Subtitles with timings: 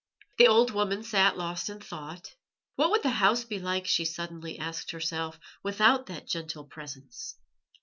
[0.39, 2.33] The old woman sat lost in thought.
[2.75, 7.35] What would the house be like, she suddenly asked herself, without that gentle presence?